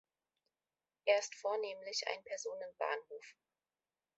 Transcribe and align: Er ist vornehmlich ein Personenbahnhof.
Er 1.05 1.19
ist 1.19 1.35
vornehmlich 1.35 2.05
ein 2.07 2.23
Personenbahnhof. 2.23 3.25